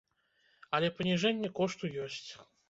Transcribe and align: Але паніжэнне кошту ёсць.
Але 0.77 0.89
паніжэнне 1.01 1.53
кошту 1.61 1.93
ёсць. 2.07 2.25